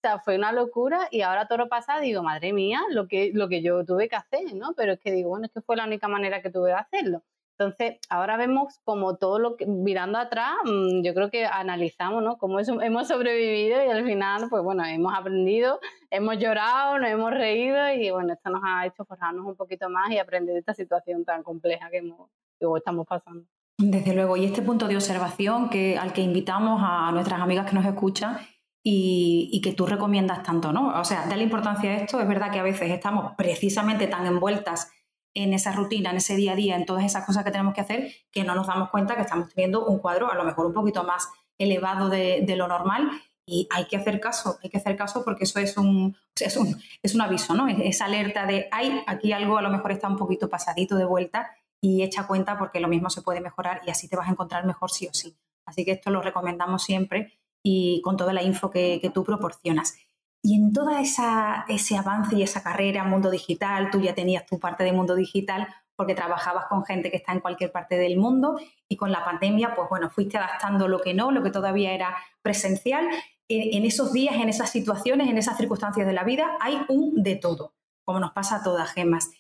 [0.00, 3.32] O sea, fue una locura y ahora todo lo pasa, digo, madre mía, lo que,
[3.34, 4.72] lo que yo tuve que hacer, ¿no?
[4.74, 7.22] Pero es que digo, bueno, es que fue la única manera que tuve de hacerlo.
[7.58, 12.38] Entonces, ahora vemos como todo lo que, mirando atrás, mm, yo creo que analizamos, ¿no?
[12.38, 17.92] Cómo hemos sobrevivido y al final, pues bueno, hemos aprendido, hemos llorado, nos hemos reído
[17.92, 21.26] y bueno, esto nos ha hecho forjarnos un poquito más y aprender de esta situación
[21.26, 23.44] tan compleja que, hemos, que estamos pasando.
[23.76, 27.74] Desde luego, y este punto de observación que, al que invitamos a nuestras amigas que
[27.74, 28.38] nos escuchan
[28.82, 30.98] y, que tú recomiendas tanto, ¿no?
[30.98, 32.20] O sea, dale importancia a esto.
[32.20, 34.90] Es verdad que a veces estamos precisamente tan envueltas
[35.34, 37.82] en esa rutina, en ese día a día, en todas esas cosas que tenemos que
[37.82, 40.72] hacer, que no nos damos cuenta que estamos teniendo un cuadro a lo mejor un
[40.72, 43.10] poquito más elevado de, lo normal
[43.46, 46.80] y hay que hacer caso, hay que hacer caso porque eso es un, es un,
[47.02, 47.68] es un aviso, ¿no?
[47.68, 51.50] Esa alerta de, hay aquí algo a lo mejor está un poquito pasadito de vuelta
[51.80, 54.66] y echa cuenta porque lo mismo se puede mejorar y así te vas a encontrar
[54.66, 55.36] mejor sí o sí.
[55.66, 59.96] Así que esto lo recomendamos siempre y con toda la info que, tú proporcionas.
[60.42, 64.84] Y en todo ese avance y esa carrera, mundo digital, tú ya tenías tu parte
[64.84, 68.96] de mundo digital porque trabajabas con gente que está en cualquier parte del mundo y
[68.96, 73.06] con la pandemia, pues bueno, fuiste adaptando lo que no, lo que todavía era presencial.
[73.48, 77.22] En, en esos días, en esas situaciones, en esas circunstancias de la vida, hay un
[77.22, 79.30] de todo, como nos pasa a todas, Gemas.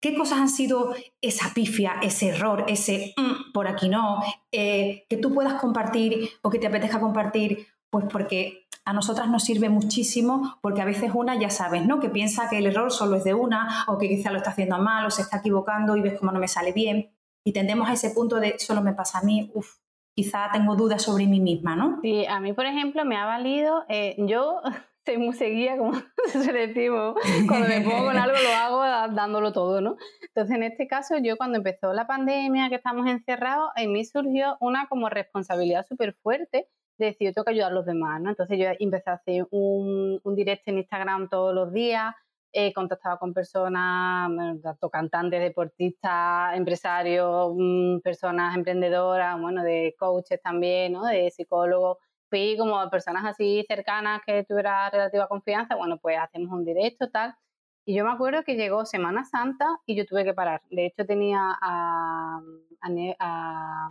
[0.00, 4.20] ¿Qué cosas han sido esa pifia, ese error, ese mm, por aquí no,
[4.52, 7.66] eh, que tú puedas compartir o que te apetezca compartir?
[7.90, 12.00] Pues porque a nosotras nos sirve muchísimo, porque a veces una ya sabes, ¿no?
[12.00, 14.78] Que piensa que el error solo es de una, o que quizá lo está haciendo
[14.78, 17.10] mal, o se está equivocando y ves cómo no me sale bien.
[17.44, 19.76] Y tendemos a ese punto de solo me pasa a mí, uff,
[20.14, 21.98] quizá tengo dudas sobre mí misma, ¿no?
[22.02, 24.60] Sí, a mí, por ejemplo, me ha valido, eh, yo
[25.08, 25.92] soy muy seguida, como
[26.26, 27.14] se decimos,
[27.48, 29.96] cuando me pongo con algo lo hago dándolo todo, ¿no?
[30.20, 34.58] Entonces, en este caso, yo cuando empezó la pandemia, que estamos encerrados, en mí surgió
[34.60, 36.68] una como responsabilidad súper fuerte
[36.98, 38.28] de decir, yo tengo que ayudar a los demás, ¿no?
[38.28, 42.14] Entonces yo empecé a hacer un, un directo en Instagram todos los días,
[42.52, 44.30] eh, contactaba con personas,
[44.62, 51.04] tanto cantantes, deportistas, empresarios, mm, personas emprendedoras, bueno, de coaches también, ¿no?
[51.06, 51.96] De psicólogos,
[52.28, 57.34] fui como personas así cercanas que tuviera relativa confianza, bueno, pues hacemos un directo, tal.
[57.84, 60.60] Y yo me acuerdo que llegó Semana Santa y yo tuve que parar.
[60.70, 62.40] De hecho, tenía a,
[63.18, 63.88] a,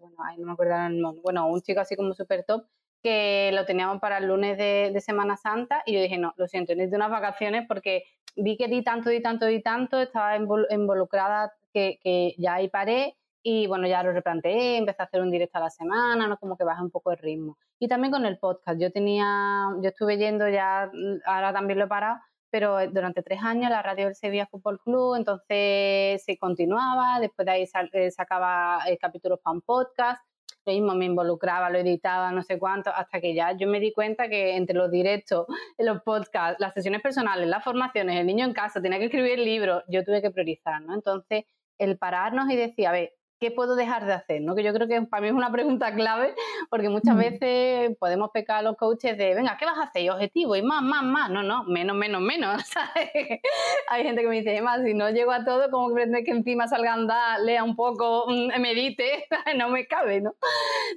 [0.00, 2.66] bueno, no me acuerdo el nombre, bueno, un chico así como súper top
[3.02, 6.48] que lo teníamos para el lunes de, de, Semana Santa y yo dije, no, lo
[6.48, 8.02] siento, necesito unas vacaciones porque
[8.34, 13.17] vi que di tanto, di tanto, di tanto, estaba involucrada que, que ya ahí paré
[13.50, 16.36] y bueno, ya lo replanteé, empecé a hacer un directo a la semana, ¿no?
[16.36, 17.56] Como que baja un poco el ritmo.
[17.78, 20.90] Y también con el podcast, yo tenía, yo estuve yendo ya,
[21.24, 22.18] ahora también lo he parado,
[22.50, 27.52] pero durante tres años la radio del Sevilla Fútbol Club, entonces se continuaba, después de
[27.52, 30.22] ahí eh, sacaba eh, capítulos para un podcast.
[30.66, 33.94] lo mismo me involucraba, lo editaba, no sé cuánto, hasta que ya yo me di
[33.94, 35.46] cuenta que entre los directos,
[35.78, 39.46] los podcasts, las sesiones personales, las formaciones, el niño en casa, tenía que escribir el
[39.46, 40.94] libro, yo tuve que priorizar, ¿no?
[40.94, 41.44] Entonces,
[41.78, 44.42] el pararnos y decir, a ver, ¿qué puedo dejar de hacer?
[44.42, 44.54] ¿no?
[44.54, 46.34] Que yo creo que para mí es una pregunta clave,
[46.70, 47.18] porque muchas mm.
[47.18, 50.02] veces podemos pecar a los coaches de, venga, ¿qué vas a hacer?
[50.02, 51.30] Y objetivo, y más, más, más.
[51.30, 52.62] No, no, menos, menos, menos.
[53.88, 56.66] Hay gente que me dice, más, si no llego a todo, como que que encima
[56.66, 59.26] salga a andar, lea un poco, mm, medite?
[59.56, 60.34] no me cabe, ¿no?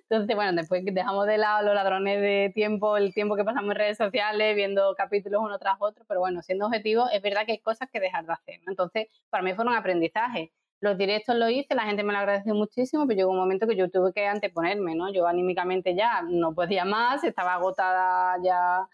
[0.10, 3.78] Entonces, bueno, después dejamos de lado los ladrones de tiempo, el tiempo que pasamos en
[3.78, 7.60] redes sociales, viendo capítulos uno tras otro, pero bueno, siendo objetivo, es verdad que hay
[7.60, 8.72] cosas que dejar de hacer, ¿no?
[8.72, 12.56] Entonces, para mí fue un aprendizaje los directos lo hice, la gente me lo agradeció
[12.56, 15.14] muchísimo, pero llegó un momento que yo tuve que anteponerme, ¿no?
[15.14, 18.88] Yo anímicamente ya no podía más, estaba agotada ya.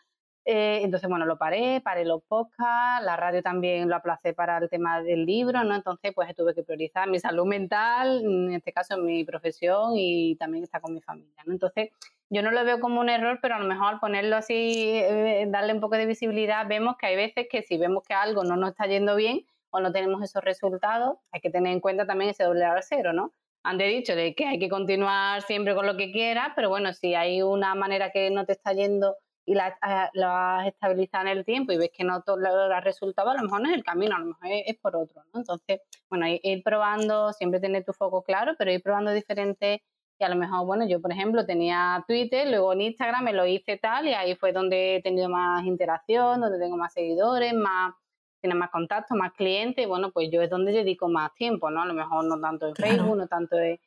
[0.44, 4.70] Eh, entonces, bueno, lo paré, paré los podcasts, la radio también lo aplacé para el
[4.70, 5.76] tema del libro, ¿no?
[5.76, 10.64] Entonces, pues tuve que priorizar mi salud mental, en este caso mi profesión y también
[10.66, 11.54] estar con mi familia, ¿no?
[11.54, 11.90] Entonces,
[12.30, 15.46] yo no lo veo como un error, pero a lo mejor al ponerlo así, eh,
[15.50, 18.58] darle un poco de visibilidad, vemos que hay veces que si vemos que algo no
[18.58, 22.32] nos está yendo bien, o no tenemos esos resultados, hay que tener en cuenta también
[22.32, 23.34] ese doble a cero, ¿no?
[23.64, 27.16] Han dicho de que hay que continuar siempre con lo que quieras, pero bueno, si
[27.16, 29.78] hay una manera que no te está yendo y la,
[30.14, 33.62] la has estabilizado en el tiempo y ves que no logra resultado, a lo mejor
[33.62, 35.40] no es el camino, a lo mejor es, por otro, ¿no?
[35.40, 39.80] Entonces, bueno, ir, probando, siempre tener tu foco claro, pero ir probando diferentes
[40.20, 43.46] y a lo mejor, bueno, yo por ejemplo tenía Twitter, luego en Instagram me lo
[43.46, 47.94] hice tal y ahí fue donde he tenido más interacción, donde tengo más seguidores, más
[48.42, 51.82] tiene más contactos, más clientes, bueno, pues yo es donde dedico más tiempo, ¿no?
[51.82, 53.80] A lo mejor no tanto en Facebook, no tanto en,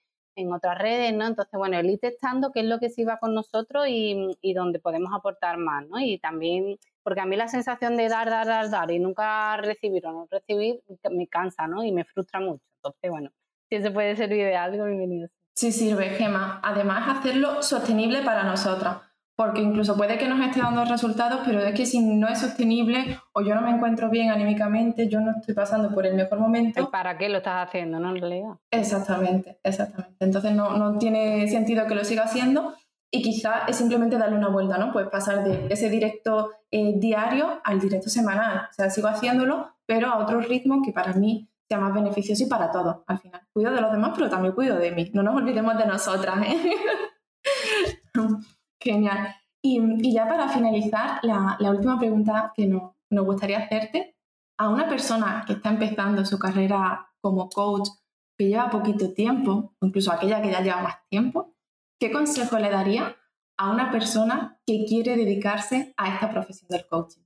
[0.53, 1.27] otras redes, ¿no?
[1.27, 4.55] Entonces, bueno, el ir testando qué es lo que sí va con nosotros y, y
[4.55, 6.01] donde podemos aportar más, ¿no?
[6.01, 10.07] Y también, porque a mí la sensación de dar, dar, dar, dar y nunca recibir
[10.07, 11.85] o no recibir me cansa, ¿no?
[11.85, 12.65] Y me frustra mucho.
[12.77, 13.31] Entonces, bueno,
[13.69, 15.29] si eso puede servir de algo, bienvenido.
[15.55, 16.59] Sí, sirve, Gema.
[16.63, 19.10] Además, hacerlo sostenible para nosotras
[19.41, 23.19] porque incluso puede que nos esté dando resultados, pero es que si no es sostenible
[23.33, 26.91] o yo no me encuentro bien anímicamente, yo no estoy pasando por el mejor momento.
[26.91, 28.11] ¿Para qué lo estás haciendo, no?
[28.11, 28.59] En realidad.
[28.71, 30.23] Exactamente, exactamente.
[30.23, 32.75] Entonces no, no tiene sentido que lo siga haciendo
[33.11, 34.93] y quizás es simplemente darle una vuelta, ¿no?
[34.93, 38.69] Pues pasar de ese directo eh, diario al directo semanal.
[38.71, 42.47] O sea, sigo haciéndolo, pero a otro ritmo que para mí sea más beneficioso y
[42.47, 43.41] para todos al final.
[43.55, 45.11] Cuido de los demás, pero también cuido de mí.
[45.15, 46.75] No nos olvidemos de nosotras, ¿eh?
[48.81, 49.37] Genial.
[49.63, 54.17] Y, ya para finalizar, la, última pregunta que nos, gustaría hacerte,
[54.59, 57.89] a una persona que está empezando su carrera como coach,
[58.39, 61.55] que lleva poquito tiempo, incluso aquella que ya lleva más tiempo,
[61.99, 63.17] ¿qué consejo le daría
[63.59, 67.23] a una persona que quiere dedicarse a esta profesión del coaching?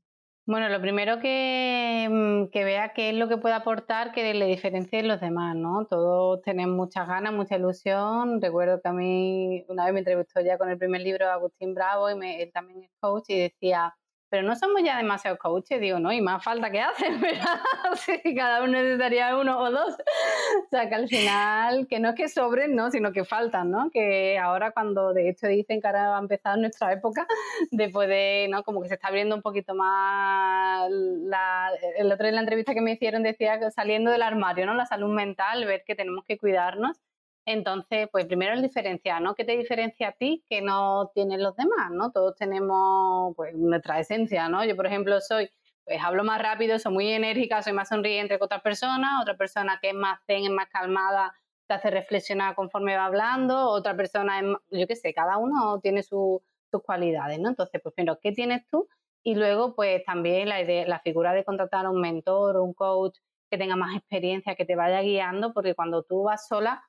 [0.46, 4.44] Bueno, lo primero que, mm, que, vea qué es lo que puede aportar que le
[4.44, 5.87] diferencie de los demás, ¿no?
[5.87, 8.42] Todos tenemos muchas ganas, mucha ilusión.
[8.42, 12.11] Recuerdo que a mí una vez me entrevistó ya con el primer libro Agustín Bravo
[12.11, 13.94] y él también es coach y decía,
[14.28, 17.60] pero no somos ya demasiados coaches, digo, no, y más falta que hacen, ¿verdad?
[17.96, 19.94] sí, cada uno necesitaría uno o dos.
[19.94, 22.90] O sea, que al final, que no es que sobren, ¿no?
[22.90, 23.90] Sino que faltan, ¿no?
[23.90, 27.26] Que ahora cuando de hecho dicen que ahora va a empezar nuestra época
[27.70, 28.62] de poder, ¿no?
[28.64, 32.80] Como que se está abriendo un poquito más la, el otro en la entrevista que
[32.80, 34.74] me hicieron decía que saliendo del armario, ¿no?
[34.74, 37.00] La salud mental, ver que tenemos que cuidarnos
[37.46, 39.35] entonces, pues primero el diferenciar, ¿no?
[39.35, 42.11] ¿Qué te diferencia a ti que no tienen los demás, ¿no?
[42.11, 44.64] Todos tenemos pues nuestra esencia, ¿no?
[44.64, 45.50] Yo, por ejemplo, soy,
[45.85, 49.78] pues hablo más rápido, soy muy enérgica, soy más sonriente que otras personas, otra persona
[49.83, 51.35] que es más zen, es más calmada,
[51.66, 56.02] te hace reflexionar conforme va hablando, otra persona es, yo qué sé, cada uno tiene
[56.02, 56.40] sus
[56.85, 57.50] cualidades, ¿no?
[57.50, 58.88] Entonces, pues primero, ¿qué tienes tú?
[59.22, 62.74] Y luego, pues también la, idea, la figura de contratar a un mentor o un
[62.74, 63.18] coach
[63.50, 66.83] que tenga más experiencia, que te vaya guiando, porque cuando tú vas sola,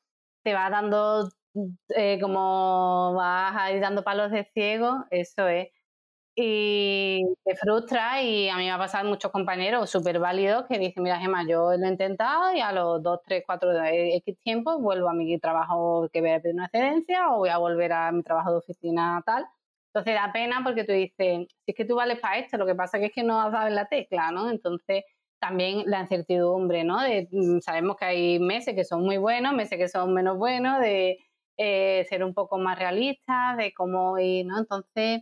[0.46, 1.28] te va dando
[1.96, 5.70] eh, como vas a ir dando palos de ciego, eso es.
[6.38, 11.04] Y te frustra y a mí me ha pasado muchos compañeros súper válidos que dicen,
[11.04, 15.10] mira Gemma, yo lo he intentado y a los 2, 3, 4 X tiempo vuelvo
[15.10, 18.24] a mi trabajo que voy a pedir una excedencia o voy a volver a mi
[18.24, 19.46] trabajo de oficina tal.
[19.94, 22.76] Entonces da pena porque tú dices, si es que tú vales para esto, lo que
[22.76, 24.50] pasa es que no has dado en la tecla, ¿no?
[24.50, 25.04] Entonces
[25.40, 27.02] también la incertidumbre, ¿no?
[27.02, 30.80] De, mm, sabemos que hay meses que son muy buenos, meses que son menos buenos,
[30.82, 31.18] de
[31.58, 34.60] eh, ser un poco más realistas, de cómo ir, ¿no?
[34.60, 35.22] Entonces,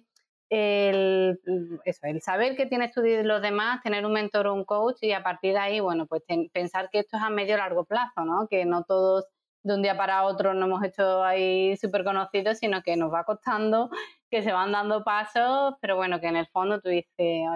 [0.50, 4.66] el, mm, eso, el saber que tienes tú los demás, tener un mentor o un
[4.66, 6.24] coach y a partir de ahí, bueno, pues
[6.54, 8.48] pensar que esto es a medio largo plazo, ¿no?
[8.48, 9.26] Que no todos
[9.64, 13.24] de un día para otro nos hemos hecho ahí súper conocidos, sino que nos va
[13.24, 13.90] costando,
[14.30, 17.48] que se van dando pasos, pero bueno, que en el fondo tú dices,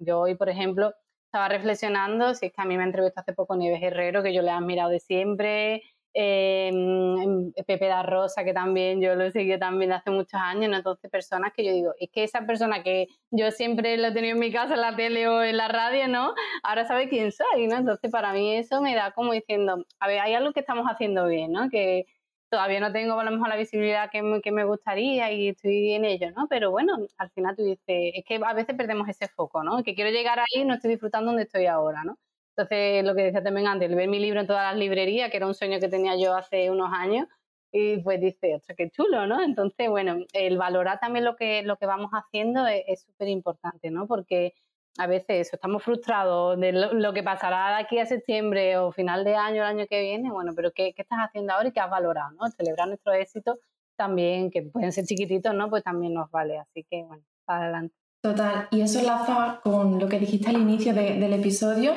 [0.00, 0.92] yo hoy, por ejemplo,
[1.30, 4.42] estaba reflexionando, si es que a mí me entrevistó hace poco Nieves Herrero, que yo
[4.42, 9.92] le he admirado de siempre, Em, Pepe da Rosa, que también yo lo seguido también
[9.92, 10.76] hace muchos años, ¿no?
[10.76, 14.34] entonces personas que yo digo, es que esa persona que yo siempre lo he tenido
[14.34, 16.34] en mi casa, en la tele o en la radio, ¿no?
[16.64, 17.76] Ahora sabe quién soy, ¿no?
[17.76, 21.26] Entonces para mí eso me da como diciendo, a ver, hay algo que estamos haciendo
[21.26, 21.70] bien, ¿no?
[21.70, 22.06] Que
[22.50, 25.92] todavía no tengo a lo mejor la visibilidad que me, que me gustaría y estoy
[25.92, 26.48] en ello, ¿no?
[26.48, 29.82] Pero bueno, al final tú dices, es que a veces perdemos ese foco, ¿no?
[29.82, 32.18] Que quiero llegar ahí y no estoy disfrutando donde estoy ahora, ¿no?
[32.56, 35.36] Entonces, lo que decía también antes, el ver mi libro en todas las librerías, que
[35.38, 37.26] era un sueño que tenía yo hace unos años,
[37.72, 39.40] y pues dice, ostras, qué chulo, ¿no?
[39.42, 44.06] Entonces, bueno, el valorar también lo que, lo que vamos haciendo es súper importante, ¿no?
[44.08, 44.54] Porque
[44.98, 49.24] a veces eso, estamos frustrados de lo, que pasará de aquí a septiembre o final
[49.24, 51.80] de año, el año que viene, bueno, pero ¿qué, ¿qué, estás haciendo ahora y qué
[51.80, 52.50] has valorado, ¿no?
[52.50, 53.58] Celebrar nuestros éxitos
[53.96, 55.70] también, que pueden ser chiquititos, ¿no?
[55.70, 57.94] Pues también nos vale, así que, bueno, adelante.
[58.22, 61.92] Total, y eso enlaza con lo que dijiste al inicio del episodio,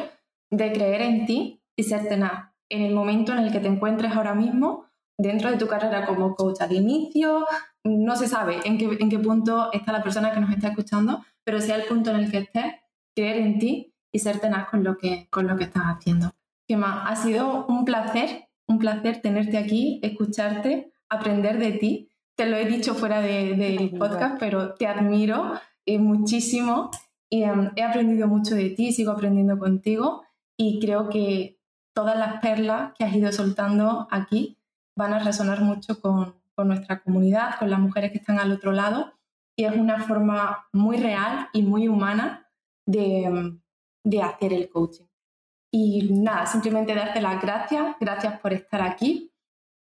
[0.49, 4.13] de creer en ti y ser tenaz en el momento en el que te encuentres
[4.13, 7.45] ahora mismo dentro de tu carrera como coach al inicio,
[7.83, 11.23] no se sabe en qué, en qué punto está la persona que nos está escuchando,
[11.43, 12.65] pero sea el punto en el que estés,
[13.15, 16.31] creer en ti y ser tenaz con lo que, con lo que estás haciendo.
[16.67, 22.09] Gemma, ha sido un placer, un placer tenerte aquí, escucharte, aprender de ti.
[22.35, 25.53] Te lo he dicho fuera del de, podcast, pero te admiro
[25.85, 26.89] eh, muchísimo
[27.29, 30.23] y em, he aprendido mucho de ti, sigo aprendiendo contigo
[30.57, 31.59] y creo que
[31.93, 34.57] todas las perlas que has ido soltando aquí
[34.95, 38.71] van a resonar mucho con, con nuestra comunidad, con las mujeres que están al otro
[38.71, 39.13] lado
[39.55, 42.42] y es una forma muy real y muy humana
[42.85, 43.57] de,
[44.03, 45.05] de hacer el coaching.
[45.71, 49.33] Y nada, simplemente darte las gracias, gracias por estar aquí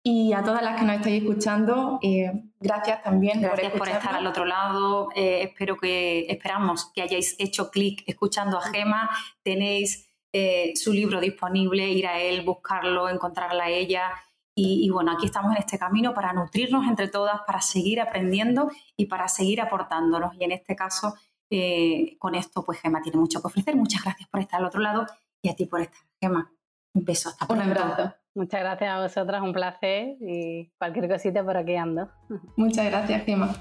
[0.03, 4.25] y a todas las que nos estáis escuchando, eh, gracias también gracias por, estar al
[4.25, 5.09] otro lado.
[5.15, 9.11] Eh, espero que esperamos que hayáis hecho clic escuchando a Gema.
[9.43, 14.11] Tenéis eh, su libro disponible, ir a él, buscarlo, encontrarla a ella.
[14.53, 19.05] Y, bueno, aquí estamos en este camino para nutrirnos entre todas, para seguir aprendiendo y
[19.05, 20.35] para seguir aportándonos.
[20.39, 21.15] Y en este caso,
[21.51, 23.75] eh, con esto, pues Gema tiene mucho que ofrecer.
[23.75, 25.05] Muchas gracias por estar al otro lado
[25.41, 26.51] y a ti por estar, Gema.
[26.93, 27.63] Un beso, hasta pronto.
[27.63, 28.15] Un abrazo.
[28.33, 32.09] Muchas gracias a vosotras, un placer y cualquier cosita por aquí ando.
[32.55, 33.53] Muchas gracias, Gema.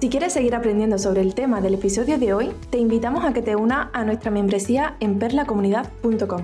[0.00, 3.42] Si quieres seguir aprendiendo sobre el tema del episodio de hoy, te invitamos a que
[3.42, 6.42] te una a nuestra membresía en perlacomunidad.com.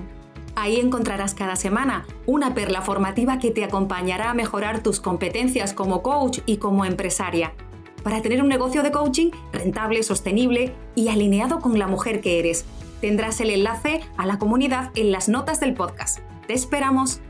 [0.55, 6.03] Ahí encontrarás cada semana una perla formativa que te acompañará a mejorar tus competencias como
[6.03, 7.53] coach y como empresaria,
[8.03, 12.65] para tener un negocio de coaching rentable, sostenible y alineado con la mujer que eres.
[13.01, 16.19] Tendrás el enlace a la comunidad en las notas del podcast.
[16.47, 17.21] Te esperamos.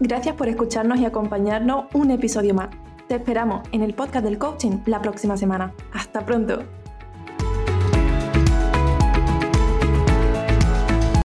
[0.00, 2.68] Gracias por escucharnos y acompañarnos un episodio más.
[3.08, 5.72] Te esperamos en el podcast del coaching la próxima semana.
[5.92, 6.83] Hasta pronto.